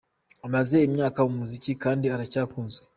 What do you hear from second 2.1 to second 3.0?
aracyakunzwe.